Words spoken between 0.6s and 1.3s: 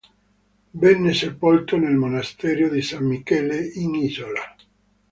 Venne